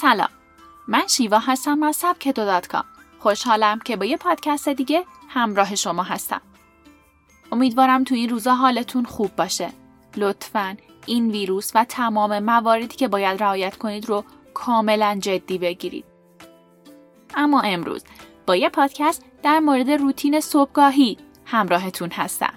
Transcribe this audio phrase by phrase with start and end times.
[0.00, 0.28] سلام.
[0.88, 2.84] من شیوا هستم از سبکتو دات کام.
[3.18, 6.40] خوشحالم که با یه پادکست دیگه همراه شما هستم.
[7.52, 9.70] امیدوارم تو این روزا حالتون خوب باشه.
[10.16, 14.24] لطفا این ویروس و تمام مواردی که باید رعایت کنید رو
[14.54, 16.04] کاملا جدی بگیرید.
[17.34, 18.04] اما امروز
[18.46, 22.54] با یه پادکست در مورد روتین صبحگاهی همراهتون هستم.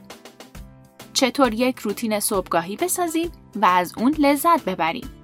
[1.13, 5.18] چطور یک روتین صبحگاهی بسازیم و از اون لذت ببریم؟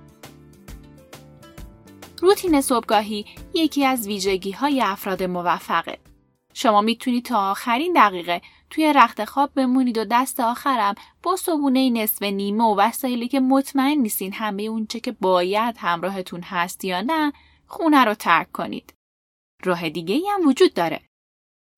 [2.26, 5.98] روتین صبحگاهی یکی از ویژگی های افراد موفقه.
[6.54, 12.24] شما می‌تونید تا آخرین دقیقه توی رخت خواب بمونید و دست آخرم با صبونه نصف
[12.24, 17.34] نیمه و وسایلی که مطمئن نیستین همه اونچه که باید همراهتون هست یا نه
[17.68, 18.94] خونه رو ترک کنید.
[19.64, 21.02] راه دیگه هم وجود داره.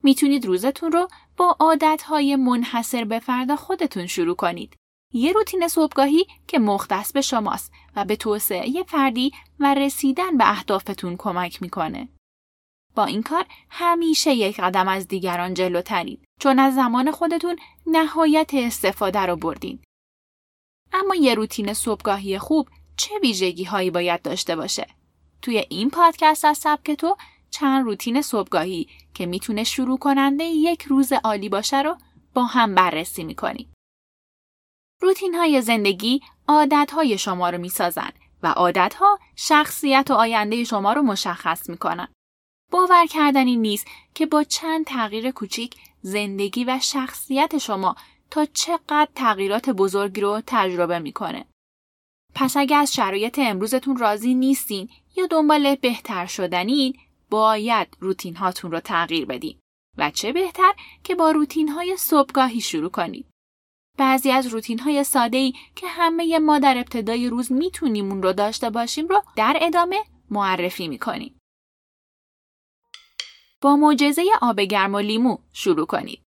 [0.03, 1.07] می‌تونید روزتون رو
[1.37, 4.75] با عادتهای منحصر به فردا خودتون شروع کنید.
[5.13, 11.15] یه روتین صبحگاهی که مختص به شماست و به توسعه فردی و رسیدن به اهدافتون
[11.17, 12.09] کمک می‌کنه.
[12.95, 17.55] با این کار همیشه یک قدم از دیگران جلوترید چون از زمان خودتون
[17.87, 19.79] نهایت استفاده رو بردین.
[20.93, 24.87] اما یه روتین صبحگاهی خوب چه ویژگی هایی باید داشته باشه؟
[25.41, 27.17] توی این پادکست از سبک تو
[27.49, 31.97] چند روتین صبحگاهی که می‌تونه شروع کننده یک روز عالی باشه رو
[32.33, 33.73] با هم بررسی می‌کنیم.
[35.01, 38.09] روتین های زندگی عادت های شما رو می‌سازن
[38.43, 42.07] و عادت ها شخصیت و آینده شما رو مشخص می‌کنن.
[42.71, 47.95] باور کردنی نیست که با چند تغییر کوچیک زندگی و شخصیت شما
[48.31, 51.45] تا چقدر تغییرات بزرگی رو تجربه می‌کنه.
[52.35, 56.97] پس اگر از شرایط امروزتون راضی نیستین یا دنبال بهتر شدنین
[57.29, 59.59] باید روتین هاتون رو تغییر بدین
[59.97, 63.25] و چه بهتر که با روتین های صبحگاهی شروع کنید.
[63.97, 68.33] بعضی از روتین های ساده ای که همه ما در ابتدای روز می‌تونیم اون رو
[68.33, 71.39] داشته باشیم رو در ادامه معرفی می‌کنیم.
[73.61, 76.21] با معجزه آب گرم و لیمو شروع کنید.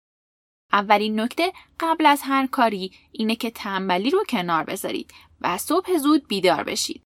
[0.72, 6.28] اولین نکته قبل از هر کاری اینه که تنبلی رو کنار بذارید و صبح زود
[6.28, 7.02] بیدار بشید.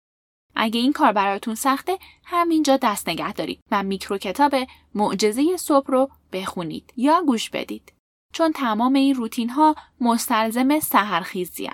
[0.56, 4.56] اگه این کار براتون سخته همینجا دست نگه دارید و میکرو کتاب
[4.96, 7.94] معجزه صبح رو بخونید یا گوش بدید.
[8.34, 11.70] چون تمام این روتین ها مستلزم سهرخیزی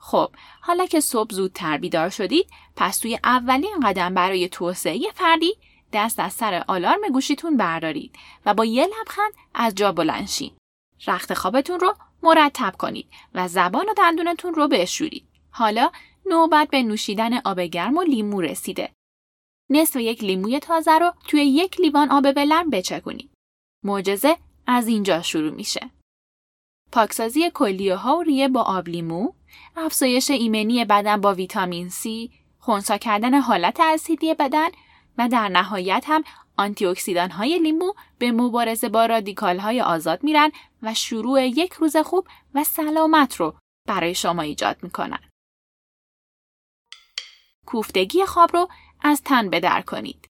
[0.00, 0.30] خب
[0.60, 5.54] حالا که صبح زودتر بیدار شدید پس توی اولین قدم برای توسعه فردی
[5.92, 8.16] دست از سر آلارم گوشیتون بردارید
[8.46, 10.52] و با یه لبخند از جا بلند شین.
[11.06, 15.24] رخت خوابتون رو مرتب کنید و زبان و دندونتون رو بشورید.
[15.50, 15.90] حالا
[16.26, 18.92] نوبت به نوشیدن آب گرم و لیمو رسیده.
[19.70, 23.30] نصف یک لیموی تازه رو توی یک لیوان آب ولرم بچکونید.
[23.84, 25.90] معجزه از اینجا شروع میشه.
[26.92, 29.32] پاکسازی کلیه ها و ریه با آب لیمو،
[29.76, 34.68] افزایش ایمنی بدن با ویتامین C، خونسا کردن حالت اسیدی بدن
[35.18, 36.24] و در نهایت هم
[36.56, 40.50] آنتی اکسیدان های لیمو به مبارزه با رادیکال های آزاد میرن
[40.82, 43.54] و شروع یک روز خوب و سلامت رو
[43.88, 45.30] برای شما ایجاد می‌کنن.
[47.66, 48.68] کوفتگی خواب رو
[49.00, 50.28] از تن بدر کنید.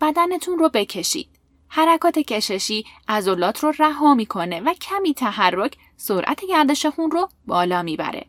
[0.00, 1.41] بدنتون رو بکشید.
[1.74, 8.26] حرکات کششی عضلات رو رها می‌کنه و کمی تحرک سرعت گردش خون رو بالا می‌بره.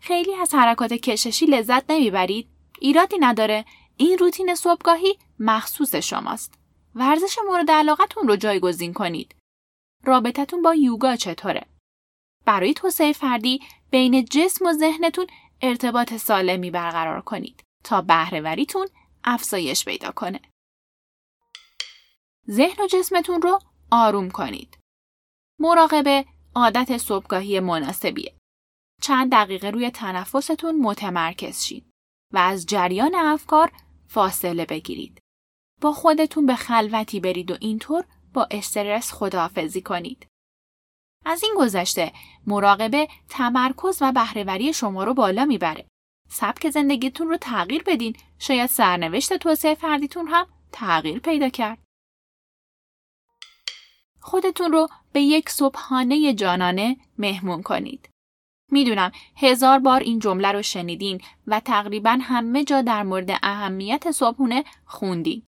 [0.00, 2.48] خیلی از حرکات کششی لذت نمی‌برید؟
[2.80, 3.64] ایرادی نداره.
[3.96, 6.54] این روتین صبحگاهی مخصوص شماست.
[6.94, 9.34] ورزش مورد علاقتون رو جایگزین کنید.
[10.04, 11.66] رابطتون با یوگا چطوره؟
[12.44, 13.60] برای توسعه فردی
[13.90, 15.26] بین جسم و ذهنتون
[15.60, 18.88] ارتباط سالمی برقرار کنید تا بهرهوریتون
[19.24, 20.40] افزایش پیدا کنه.
[22.50, 23.58] ذهن و جسمتون رو
[23.90, 24.78] آروم کنید.
[25.60, 28.34] مراقبه عادت صبحگاهی مناسبیه.
[29.02, 31.90] چند دقیقه روی تنفستون متمرکز شید
[32.32, 33.72] و از جریان افکار
[34.06, 35.18] فاصله بگیرید.
[35.80, 38.04] با خودتون به خلوتی برید و اینطور
[38.34, 40.26] با استرس خداحافظی کنید.
[41.24, 42.12] از این گذشته
[42.46, 45.86] مراقبه تمرکز و بهرهوری شما رو بالا می‌بره.
[46.28, 51.78] سبک زندگیتون رو تغییر بدین شاید سرنوشت توسعه فردیتون هم تغییر پیدا کرد.
[54.22, 58.08] خودتون رو به یک صبحانه جانانه مهمون کنید.
[58.70, 64.64] می‌دونم هزار بار این جمله رو شنیدین و تقریبا همه جا در مورد اهمیت صبحونه
[64.84, 65.42] خوندین.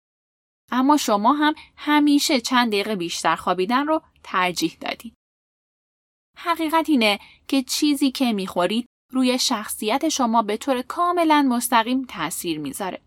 [0.73, 5.13] اما شما هم همیشه چند دقیقه بیشتر خوابیدن رو ترجیح دادین.
[6.37, 7.19] حقیقت اینه
[7.49, 13.03] که چیزی که می‌خورید روی شخصیت شما به طور کاملا مستقیم تاثیر می‌ذاره.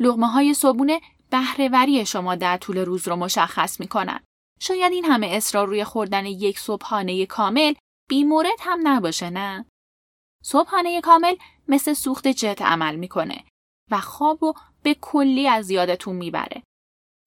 [0.00, 1.00] لغمه های صبحونه
[1.30, 4.20] بهرهوری شما در طول روز رو مشخص می‌کنن.
[4.60, 7.74] شاید این همه اصرار روی خوردن یک صبحانه کامل
[8.08, 9.66] بیمورد هم نباشه نه؟
[10.42, 11.36] صبحانه کامل
[11.68, 13.44] مثل سوخت جت عمل می‌کنه
[13.90, 16.62] و خواب رو به کلی از یادتون می‌بره.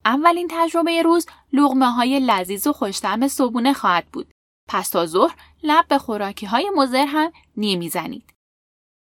[0.06, 4.32] اولین تجربه روز لغمه های لذیذ و خوشتم صبونه خواهد بود.
[4.70, 8.34] پس تا ظهر لب به خوراکی های مزر هم نمی‌زنید.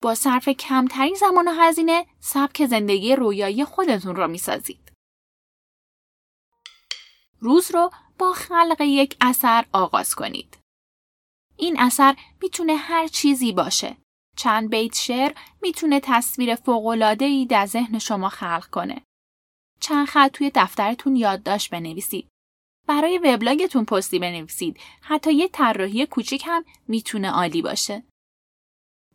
[0.02, 4.92] با صرف کمترین زمان و هزینه سبک زندگی رویایی خودتون را می‌سازید.
[7.40, 10.58] روز رو با خلق یک اثر آغاز کنید.
[11.58, 13.98] این اثر می‌تونه هر چیزی باشه.
[14.38, 19.02] چند بیت شعر می‌تونه تصویر فوق‌العاده‌ای در ذهن شما خلق کنه.
[19.80, 22.28] چند خط توی دفترتون یادداشت بنویسید.
[22.88, 24.80] برای وبلاگتون پستی بنویسید.
[25.02, 28.04] حتی یه طراحی کوچیک هم می‌تونه عالی باشه.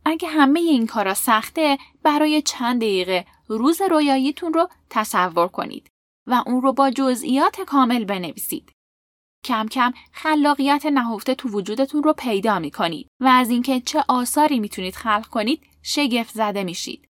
[0.04, 5.88] اگه همه این کارا سخته برای چند دقیقه روز رویاییتون رو تصور کنید
[6.26, 8.73] و اون رو با جزئیات کامل بنویسید.
[9.44, 14.60] کم کم خلاقیت نهفته تو وجودتون رو پیدا می کنید و از اینکه چه آثاری
[14.60, 17.08] می‌تونید خلق کنید شگفت زده میشید.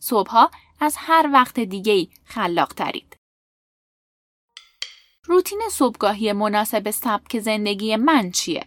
[0.00, 0.50] صبحها
[0.80, 3.16] از هر وقت دیگه‌ای خلاق ترید.
[5.26, 8.66] روتین صبحگاهی مناسب سبک زندگی من چیه؟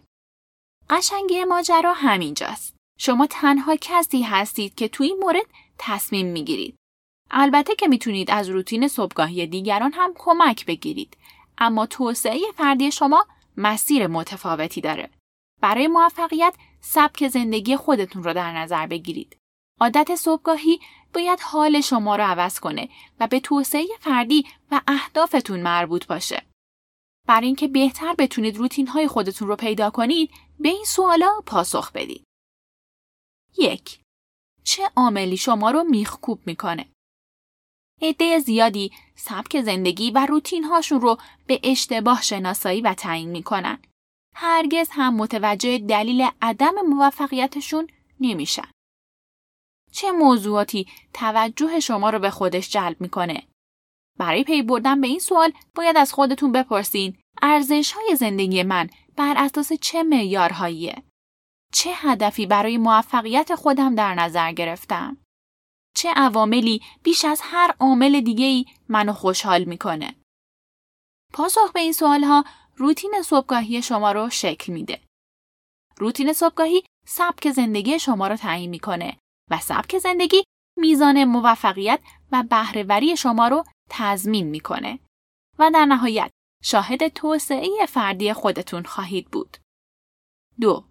[0.90, 2.76] قشنگی ماجرا همینجاست.
[3.00, 5.46] شما تنها کسی هستید که تو این مورد
[5.78, 6.76] تصمیم می‌گیرید.
[7.32, 11.18] البته که می‌تونید از روتین صبحگاهی دیگران هم کمک بگیرید
[11.58, 13.26] اما توسعه فردی شما
[13.58, 15.10] مسیر متفاوتی داره.
[15.62, 19.38] برای موفقیت سبک زندگی خودتون رو در نظر بگیرید.
[19.80, 20.80] عادت صبحگاهی
[21.14, 22.90] باید حال شما رو عوض کنه
[23.20, 26.44] و به توسعه فردی و اهدافتون مربوط باشه.
[27.28, 32.24] برای اینکه بهتر بتونید روتین های خودتون رو پیدا کنید به این سوالا پاسخ بدید.
[33.58, 34.00] یک
[34.64, 36.86] چه عاملی شما رو میخکوب می‌کنه؟
[38.02, 41.18] عده زیادی سبک زندگی و روتین هاشون رو
[41.48, 43.80] به اشتباه شناسایی و تعیین می‌کنن.
[44.36, 47.88] هرگز هم متوجه دلیل عدم موفقیتشون
[48.20, 48.72] نمیشن.
[49.92, 53.44] چه موضوعاتی توجه شما رو به خودش جلب می‌کنه؟
[54.18, 59.34] برای پی بردن به این سوال باید از خودتون بپرسین ارزش های زندگی من بر
[59.38, 61.04] اساس چه معیارهاییه؟
[61.74, 65.18] چه هدفی برای موفقیت خودم در نظر گرفتم؟
[65.98, 70.16] چه عواملی بیش از هر عامل دیگه‌ای منو خوشحال می‌کنه؟
[71.34, 72.44] پاسخ به این سوالها
[72.76, 75.02] روتین صبحگاهی شما رو شکل میده.
[75.98, 79.18] روتین صبحگاهی سبک زندگی شما رو تعیین می‌کنه
[79.52, 80.44] و سبک زندگی
[80.78, 82.00] میزان موفقیت
[82.32, 85.00] و بهرهوری شما رو تضمین می‌کنه
[85.60, 86.32] و در نهایت
[86.64, 89.58] شاهد توسعه فردی خودتون خواهید بود.
[90.62, 90.86] دو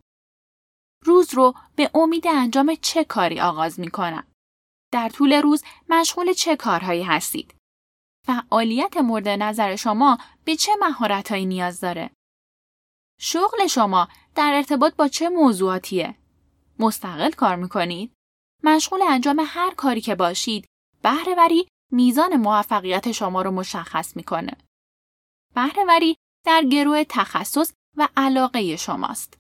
[1.05, 4.27] روز رو به امید انجام چه کاری آغاز می‌کنم؟
[4.97, 7.55] در طول روز مشغول چه کارهایی هستید؟
[8.27, 12.11] فعالیت مورد نظر شما به چه مهارتهایی نیاز داره؟
[13.21, 16.15] شغل شما در ارتباط با چه موضوعاتیه؟
[16.79, 18.13] مستقل کار می‌کنید؟
[18.65, 20.67] مشغول انجام هر کاری که باشید،
[21.03, 24.57] بهرهوری میزان موفقیت شما رو مشخص می‌کنه.
[25.55, 26.17] بهرهوری
[26.47, 29.39] در گروه تخصص و علاقه شماست.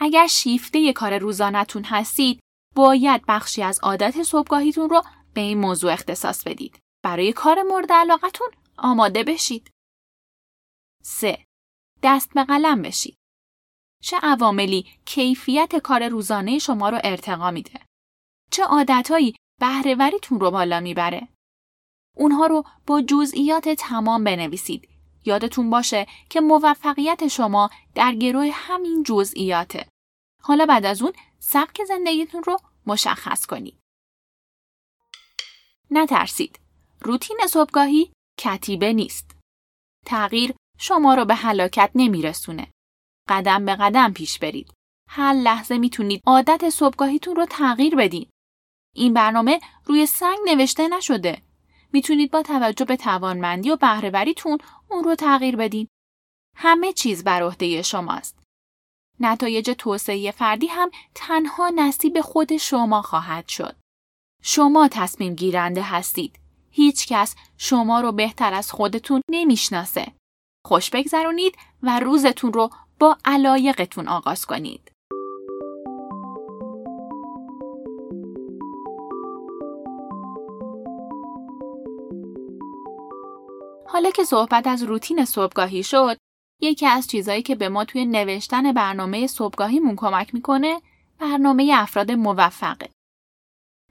[0.00, 2.40] اگر شیفته کار روزانتون هستید،
[2.78, 5.02] باید بخشی از عادت صبحگاهیتون رو
[5.34, 6.78] به این موضوع اختصاص بدید.
[7.04, 9.70] برای کار مورد علاقتون آماده بشید.
[11.02, 11.44] 3.
[12.02, 13.16] دست به قلم بشید.
[14.02, 17.80] چه عواملی کیفیت کار روزانه شما رو ارتقا میده؟
[18.50, 21.28] چه عادتهایی بهرهوریتون رو بالا می‌بره؟
[22.16, 24.88] اونها رو با جزئیات تمام بنویسید.
[25.24, 29.88] یادتون باشه که موفقیت شما در گروه همین جزئیاته.
[30.42, 32.56] حالا بعد از اون سبک زندگیتون رو
[32.88, 33.78] مشخص کنید.
[35.90, 36.60] نترسید.
[37.00, 39.36] روتین صبحگاهی کتیبه نیست.
[40.06, 42.70] تغییر شما رو به هلاکت نمیرسونه.
[43.28, 44.72] قدم به قدم پیش برید.
[45.08, 48.30] هر لحظه می‌تونید عادت صبحگاهیتون رو تغییر بدین.
[48.94, 51.42] این برنامه روی سنگ نوشته نشده.
[51.92, 54.58] می‌تونید با توجه به توانمندی و بهرهوریتون
[54.90, 55.88] اون رو تغییر بدین.
[56.56, 58.37] همه چیز بر عهده شماست.
[59.20, 63.76] نتایج توسعه فردی هم تنها نصیب خود شما خواهد شد.
[64.42, 66.38] شما تصمیم گیرنده هستید.
[66.70, 70.06] هیچ کس شما رو بهتر از خودتون نمی‌شناسه.
[70.66, 72.70] خوش بگذرونید و روزتون رو
[73.00, 74.92] با علایقتون آغاز کنید.
[83.86, 86.16] حالا که صحبت از روتین صبحگاهی شد،
[86.60, 90.80] یکی از چیزهایی که به ما توی نوشتن برنامه صبحگاهیمون کمک می‌کنه
[91.18, 92.90] برنامه افراد موفقه.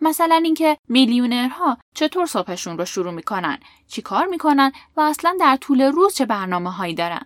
[0.02, 5.82] مثلا اینکه میلیونرها چطور صبحشون رو شروع می‌کنن، چی کار می‌کنن و اصلا در طول
[5.82, 7.26] روز چه برنامه هایی دارن.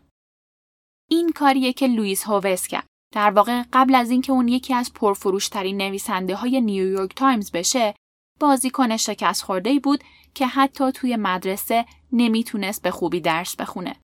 [1.09, 2.87] این کاریه که لوئیس هووس کرد.
[3.13, 7.95] در واقع قبل از اینکه اون یکی از پرفروشترین نویسنده های نیویورک تایمز بشه،
[8.39, 13.95] بازیکن شکست خورده بود که حتی توی مدرسه نمی‌تونست به خوبی درس بخونه.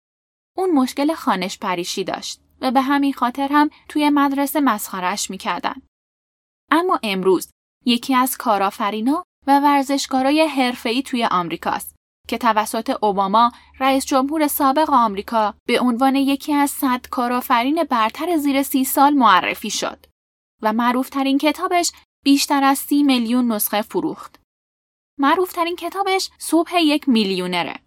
[0.58, 5.82] اون مشکل خانش پریشی داشت و به همین خاطر هم توی مدرسه مسخرش می‌کردن.
[6.72, 7.52] اما امروز
[7.86, 11.96] یکی از کارآفرینا و ورزشکارای حرفه‌ای توی آمریکاست
[12.28, 18.64] که توسط اوباما رئیس جمهور سابق آمریکا به عنوان یکی از صد کارآفرین برتر زیر
[18.64, 20.06] سی سال معرفی شد
[20.62, 21.92] و معروفترین کتابش
[22.24, 24.40] بیشتر از سی میلیون نسخه فروخت.
[25.20, 27.87] معروفترین کتابش صبح یک میلیونره.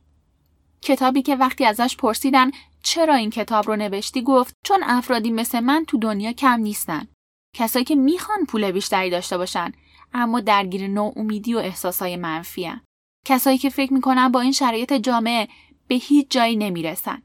[0.82, 2.50] کتابی که وقتی ازش پرسیدن
[2.82, 7.08] چرا این کتاب رو نوشتی گفت چون افرادی مثل من تو دنیا کم نیستن.
[7.56, 9.72] کسایی که می‌خوان پول بیشتری داشته باشن
[10.12, 12.80] اما درگیر نوع امیدی و احساسای منفی هن.
[13.26, 15.49] کسایی که فکر می‌کنن با این شرایط جامعه
[15.88, 17.22] به هیچ جایی نمی‌رسن.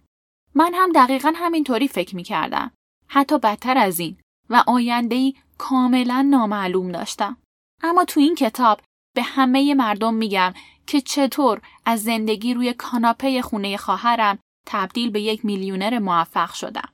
[0.55, 2.71] من هم دقیقا همینطوری فکر می‌کردم.
[3.07, 4.17] حتی بدتر از این
[4.49, 7.37] و آیندهی کاملا نامعلوم داشتم.
[7.83, 8.81] اما تو این کتاب
[9.15, 10.53] به همه مردم میگم
[10.87, 16.89] که چطور از زندگی روی کاناپه خونه خواهرم تبدیل به یک میلیونر موفق شدم.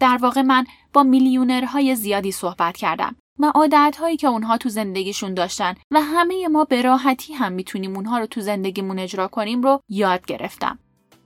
[0.00, 5.74] در واقع من با میلیونرهای زیادی صحبت کردم و عادتهایی که اونها تو زندگیشون داشتن
[5.90, 10.26] و همه ما به راحتی هم می‌تونیم اونها رو تو زندگیمون اجرا کنیم رو یاد
[10.26, 10.78] گرفتم.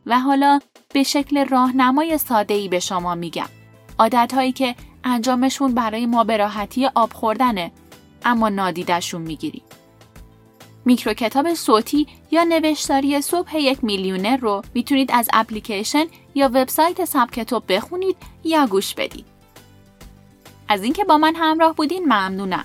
[0.07, 0.61] و حالا
[0.95, 3.49] به شکل راهنمای ساده ای به شما میگم.
[3.99, 7.73] عادتهایی که انجامشون برای ما به راحتی آب خوردنه
[8.25, 9.63] اما نادیدشون می‌گیری.
[10.87, 17.31] میکرو کتاب صوتی یا نوشتاری صبح یک میلیونر رو می‌تونید از اپلیکیشن یا وبسایت ساب
[17.31, 19.27] کتاب بخونید یا گوش بدید.
[20.69, 22.65] از اینکه با من همراه بودین ممنونم.